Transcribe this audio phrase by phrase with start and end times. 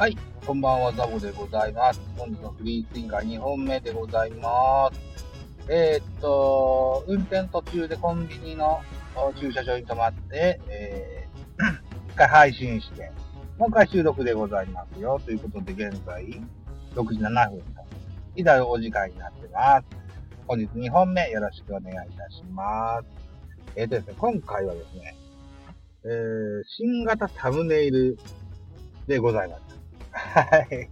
[0.00, 0.16] はい、
[0.46, 2.00] こんばんは、ザボでございます。
[2.16, 4.98] 本日のフリースインガー2本目でございます。
[5.68, 8.80] えーっと、運転途中でコンビニの
[9.38, 13.12] 駐車場に止まって、えー一回配信して、
[13.58, 15.20] もう一回収録でございますよ。
[15.22, 16.24] ということで、現在、
[16.94, 17.66] 6時7分と、
[18.36, 19.86] いざお時間になってます。
[20.46, 23.06] 本日2本目、よろしくお願いいたします。
[23.76, 25.14] えーっとですね、今回はですね、
[26.04, 28.16] えー、新型サムネイル
[29.06, 29.69] でございます。
[30.34, 30.88] はい。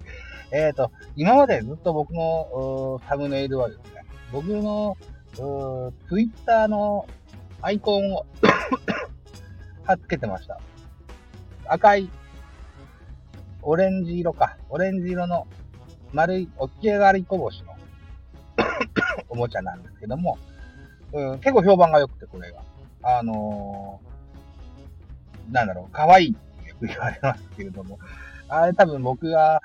[0.50, 4.96] えっ、と、今までずっと僕のサムネイルはですね、僕の
[5.34, 7.06] ツイッターの
[7.62, 8.26] アイコンを
[9.84, 10.60] 貼っつけてました。
[11.66, 12.10] 赤い、
[13.62, 15.46] オレンジ色か、オレンジ色の
[16.12, 17.74] 丸い、起き上がりこぼしの
[19.28, 20.38] おもちゃなんですけども、
[21.12, 22.62] うん、結構評判が良くて、これが。
[23.02, 24.08] あのー
[25.50, 27.98] なんだろう、可愛いってよく言われますけれども、
[28.48, 29.60] あれ多分僕が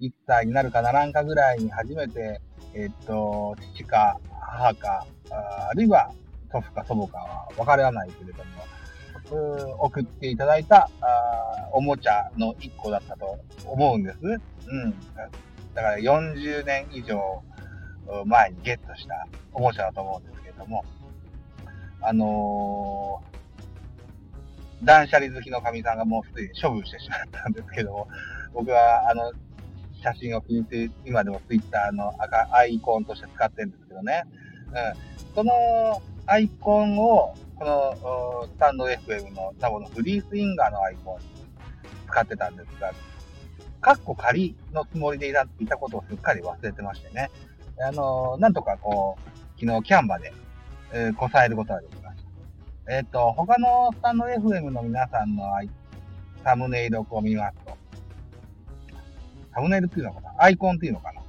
[0.00, 2.40] 1歳になるかならんかぐらいに初めて、
[2.74, 6.12] えっと、父か母か、あるいは
[6.52, 14.18] 祖父か祖母かはわからないけれども、送っていただいたあおもちゃの1個だったと思うんです。
[14.22, 14.40] うん。
[15.74, 17.42] だから40年以上
[18.24, 20.84] 前にゲットしたおもちゃだと思うんですけれども、
[22.00, 23.37] あのー
[24.82, 28.08] 断捨離好きの神さんがもうすでに処分してしまったんですけども、
[28.54, 29.32] 僕はあの
[30.02, 34.24] 写真を気に入って、今でもツイッターの赤アイコンとして使ってるんですけどね。
[34.68, 35.34] うん。
[35.34, 35.52] その
[36.26, 41.24] アイコンを、このスタンド FM のタボのフリースインガーのアイコンに
[42.06, 42.92] 使ってたんですが、
[43.80, 47.30] カッコ仮のつもりでいたいたことをすっかり忘れてましてね。
[47.80, 50.32] あのなんとかこう、昨日キャンバで、
[50.92, 51.97] えーこさえることができ。
[52.90, 55.44] えっ、と、他のスタンド FM の皆さんの
[56.42, 57.76] サムネイルを見ますと、
[59.54, 60.34] サムネイルっていうのかな？
[60.38, 61.20] アイコンっていうのかな？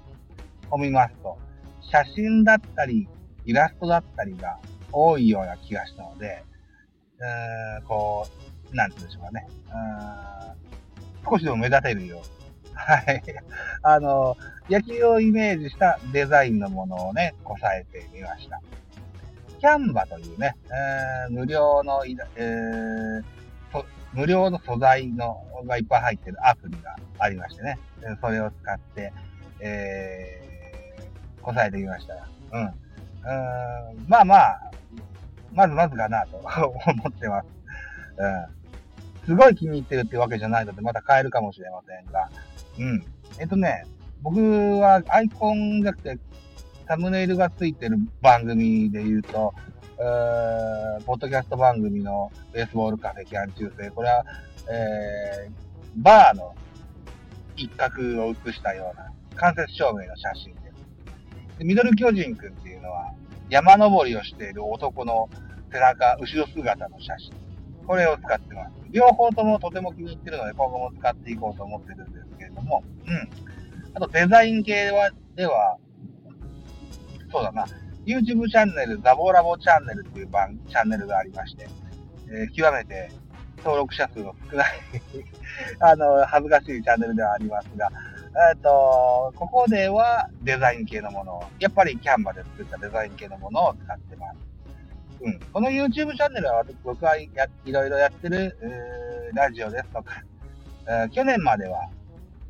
[0.71, 1.37] を見ますと、
[1.81, 3.09] 写真だったり、
[3.45, 4.57] イラストだったりが
[4.91, 6.43] 多いような気がしたので、
[7.19, 8.25] うーん、こ
[8.71, 9.47] う、なんて言うんでしょうかね。
[9.67, 12.73] うーん少しでも目立てるように。
[12.73, 13.23] はい。
[13.83, 14.37] あの、
[14.69, 18.61] 野球をイメージしたデザインのものをね、こさえてみました。
[19.59, 23.23] キャンバというね、えー無料の、えー
[24.13, 27.77] 無料の素材のがいっぱい入ってるアプリがありましてね、
[28.21, 29.13] それを使って、
[29.59, 32.15] えー、こさえてみました。
[32.51, 32.63] うん。
[32.63, 32.71] うん
[34.07, 34.71] まあまあ、
[35.53, 36.45] まずまずかなと 思
[37.09, 37.47] ってます。
[38.17, 39.25] うん。
[39.25, 42.29] すごい気に入ってるってわけじゃないので、また変えるかもしれませんが、
[42.79, 43.05] うん。
[43.39, 43.85] えっとね、
[44.21, 44.39] 僕
[44.79, 46.17] はアイコンじゃなくて、
[46.89, 49.53] サムネイルがついてる番組で言うと、
[49.99, 54.25] えーポッドキャスト番組のベースボールカフェキャン中世、これは、
[54.67, 55.51] えー
[55.97, 56.55] バーの
[57.55, 60.71] 一角を映したような間接照明の写真で
[61.53, 61.59] す。
[61.59, 63.13] でミドル巨人くんっていうのは、
[63.51, 65.29] 山登りをしている男の
[65.71, 67.33] 背中、後ろ姿の写真。
[67.85, 68.71] これを使ってます。
[68.89, 73.29] 両方ともとても気に入ってるので、今後も使っていこうと思ってるんですけれども、うん。
[73.93, 75.77] あとデザイン系は、では、
[77.31, 77.65] そうだな、
[78.05, 81.67] YouTube チャンネル、ザボラボチャンネルっていう番、チャンネルがありまして、
[82.27, 83.11] えー極めて
[83.59, 84.79] 登録者数の少ない
[85.81, 87.89] あの、恥ずかしいチャンネルではありますが、
[88.51, 94.37] えっ、と、ここではデザイン系のものを、やっぱりキャンバで作ったデザイン系のものを使ってます。
[95.21, 95.39] うん。
[95.51, 100.23] この YouTube チャンネルは僕はやいろいろやってる、えーラジオですとか、
[100.87, 101.89] えー去年までは、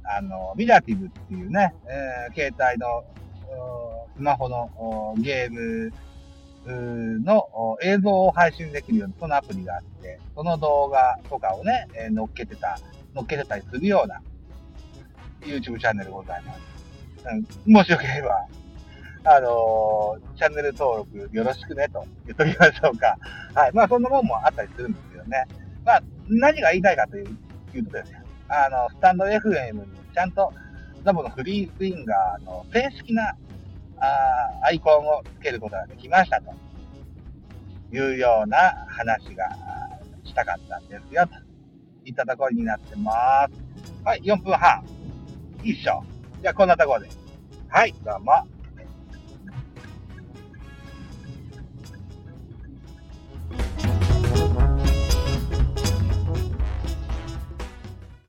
[0.03, 3.03] あの、ビラティブっていうね、えー携帯の、
[4.19, 5.94] スマホのゲーム
[7.24, 12.78] の映像を配信できるような、そのアプリがあって、その動画とかをね、えー載っけてた、
[13.16, 14.22] 載っけてたりするような
[15.40, 16.59] YouTube チャンネルございます。
[17.66, 18.46] うん、もしよければ、
[19.24, 23.18] あのーチャンネル登録よろしくねと言っときましょうか。
[23.56, 23.72] はい。
[23.73, 25.46] まあ、そんなもんもあったりするんですけどね。
[25.85, 27.38] まあ、何が言いたいかという
[27.73, 29.82] いうとですね、あの、スタンド FM に
[30.14, 30.52] ちゃんと
[31.05, 33.38] ザボのフリースインガーの正式な
[34.01, 36.51] あアイコンをつけることができましたと
[37.96, 39.49] いうような話が
[40.23, 41.34] したかったんですよと
[42.05, 43.11] いったところになってま
[43.47, 44.03] す。
[44.03, 44.84] はい、4分半。
[45.63, 46.03] いいしょ。
[46.41, 47.09] じゃあこんなところで。
[47.67, 48.59] はい、どうも。